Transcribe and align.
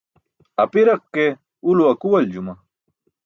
Apiraq 0.61 1.01
ke, 1.13 1.25
ulo 1.69 1.83
akuwaljuma. 1.91 2.53